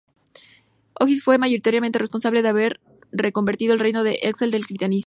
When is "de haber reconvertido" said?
2.41-3.73